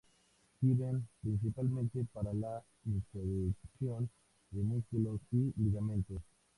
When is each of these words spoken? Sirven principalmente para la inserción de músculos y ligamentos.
Sirven 0.59 1.07
principalmente 1.21 2.03
para 2.11 2.33
la 2.33 2.63
inserción 2.85 4.09
de 4.49 4.63
músculos 4.63 5.21
y 5.31 5.53
ligamentos. 5.61 6.23